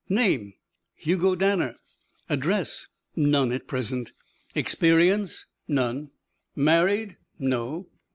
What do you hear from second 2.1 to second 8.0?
"Address?" "None at present." "Experience?" "None." "Married?" "No."